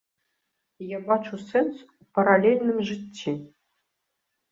Я 0.91 0.99
бачу 1.09 1.37
сэнс 1.49 1.75
у 1.83 2.03
паралельным 2.19 2.79
жыцці. 2.91 3.35